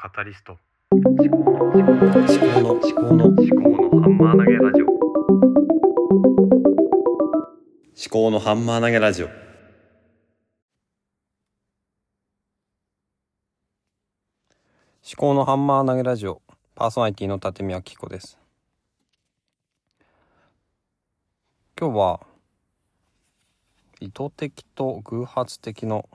[0.00, 0.56] カタリスト。
[0.92, 4.86] 思考の思考の思考の思考の思考のハンマー投げラジオ。
[4.86, 4.94] 思
[8.08, 9.26] 考のハンマー投げラジオ。
[9.26, 9.34] 思
[15.16, 16.42] 考のハンマー投げラジオ。
[16.76, 18.38] パーソナリティの立見明子です。
[21.76, 22.20] 今日は
[23.98, 26.08] 意図的と偶発的の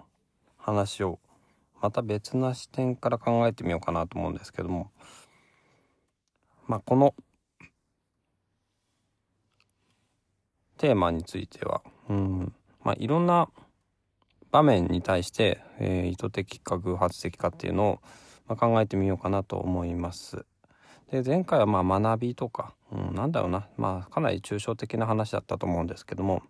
[0.58, 1.20] 話を
[1.84, 4.90] また別な視点から考えてみようかなと思うんですけども。
[6.66, 7.14] まあこの
[10.78, 12.54] テーマについてはうん。
[12.86, 13.50] まあいろんな
[14.50, 18.00] 場面に対して、えー意図的か偶発的かっていうのを、
[18.48, 20.46] まあ、考えてみようかなと思います。
[21.12, 23.68] で前回はまあ学びとか、うん、なんだろうな。
[23.76, 26.44] まあかなり抽象的な話だったと思うんですけども、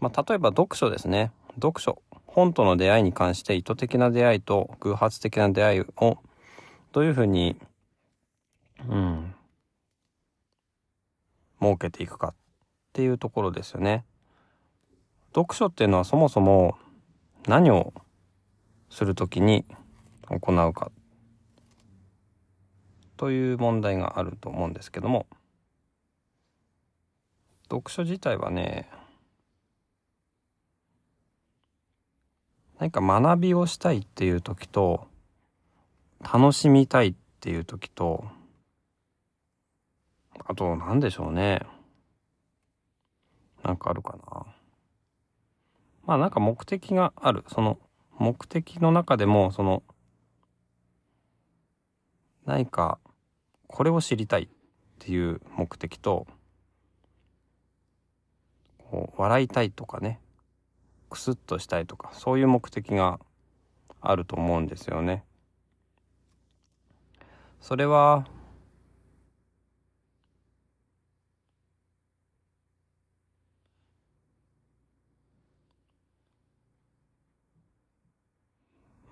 [0.00, 1.32] まあ、例えば読書ですね。
[1.54, 2.02] 読書。
[2.34, 6.18] 本との出会いに関して意図的な出会いと偶発的な出会いを
[6.92, 7.56] どういうふうに、
[8.88, 9.34] うん、
[11.60, 12.34] 設けていくかっ
[12.94, 14.04] ていうところですよね。
[15.34, 16.78] 読書っていうのはそもそも
[17.46, 17.92] 何を
[18.88, 19.66] するときに
[20.28, 20.90] 行うか
[23.18, 25.26] という問題があると思うんですけども
[27.64, 28.90] 読書自体はね
[32.82, 35.06] 何か学びをしたいっていう時と
[36.20, 38.24] 楽しみたいっていう時と
[40.44, 41.62] あと何でしょうね。
[43.62, 44.46] なんかあるかな。
[46.06, 47.44] まあなんか目的がある。
[47.46, 47.78] その
[48.18, 49.84] 目的の中でもその
[52.46, 52.98] 何か
[53.68, 54.48] これを知りたいっ
[54.98, 56.26] ていう目的と
[58.90, 60.18] こう笑いたいとかね。
[61.12, 63.20] クスッとしたいとかそういう目的が
[64.00, 65.24] あると思うんですよね。
[67.60, 68.26] それは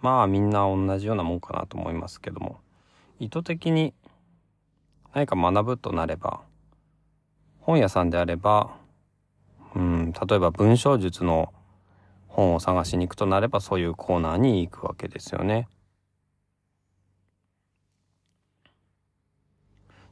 [0.01, 2.59] まあみんな同じようなもんかなと思いますけども
[3.19, 3.93] 意図的に
[5.13, 6.41] 何か学ぶとなれば
[7.61, 8.75] 本屋さんであれば
[9.77, 11.53] うん例えば文章術の
[12.31, 15.69] 本を探しに行くとなればそういうコーナーに行くわけですよね。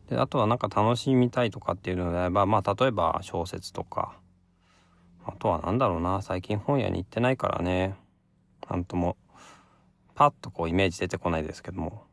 [0.08, 4.18] であとはなんか楽しみたいとかっていうのであればまあ例えば小説とか。
[5.24, 6.22] あとはなんだろうな。
[6.22, 7.94] 最近本屋に行ってないからね。
[8.68, 9.16] なんとも
[10.14, 12.04] パッとこうイメージ出てこないですけども。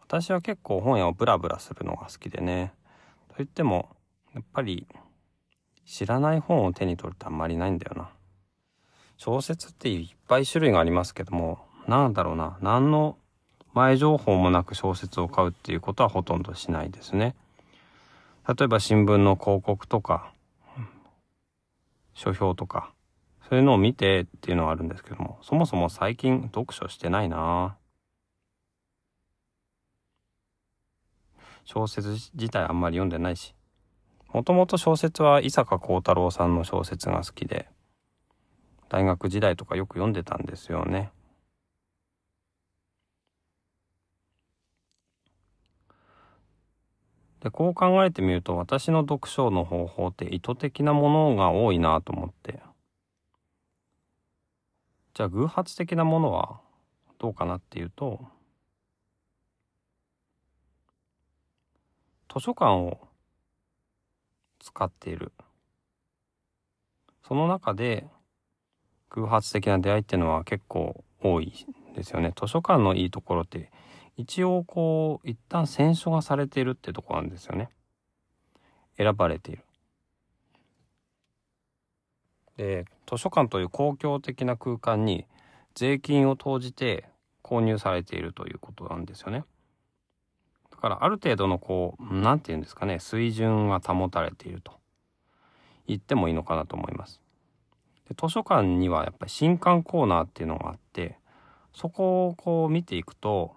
[0.00, 2.72] 私は結構本屋をブラブラするのが好きでね。
[3.28, 3.88] と言っても
[4.34, 4.86] やっぱり
[5.86, 8.10] 知らない本を手に取るってあんまりないんだよな。
[9.18, 11.58] 小説っていっぱい種類がありますけども
[11.88, 13.18] なんだろうな何の
[13.74, 17.34] 前情報もなく小説を買うっていうことはほとんどしないですね。
[18.46, 20.32] 例えば新聞の広告とか
[22.14, 22.92] 書評とか
[23.48, 27.76] そういうのを見てっていうのはあるんですけどもそもそも最近読書してないな。
[31.64, 33.54] 小説自体あんまり読んでないし
[34.32, 37.68] もともと小説は伊坂幸太郎さんの小説が好きで
[38.88, 41.10] 大学時代とかよく読んでたんですよね。
[47.40, 52.60] でこう考えてみると私の読書の方法って意図的なものが多いなと思って。
[55.14, 56.60] じゃあ偶発的なものは
[57.18, 58.20] どうかなっていうと
[62.32, 63.00] 図書館を
[64.60, 65.32] 使っている。
[67.26, 68.06] その中で
[69.10, 71.52] 偶発的な出会いっていうのは結構多い
[71.94, 72.32] ですよね。
[72.38, 73.70] 図書館のいいところって
[74.16, 77.70] 一応こう一旦選書がされているってとこなんですよね。
[78.96, 79.64] 選ばれている。
[82.56, 85.26] で図書館という公共的な空間に
[85.74, 87.08] 税金を投じて
[87.42, 89.44] 購入されているということなんですよね。
[90.70, 94.72] だからある程度のこう何て言うんですかね水準が保たれていると
[95.86, 97.20] 言ってもいいのかなと思います。
[98.08, 101.18] で図書館にはやっぱり新刊コーナーっていうのがあって
[101.74, 103.54] そこをこう見ていくと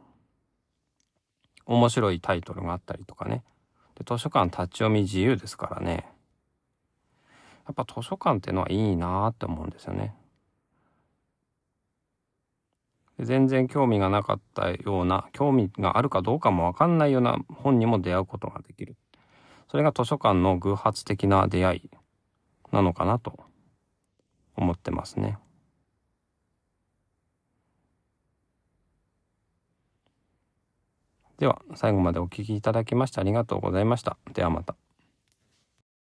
[1.65, 3.43] 面白いタイトルがあったりとかね。
[3.95, 6.07] で図書館立ち読み自由ですからね。
[7.65, 10.13] やっぱ図書館っていうのはいいなって思うんですよね。
[13.17, 18.97] で全然興味がなかったような興味があるかどうかもわかんないような本にも出会うことができる。
[19.69, 21.89] それが図書館の偶発的な出会い
[22.73, 23.39] なのかなと
[24.55, 25.37] 思ってますね。
[31.41, 34.75] では最後までお聴きいただきましてありがとうございましたではまた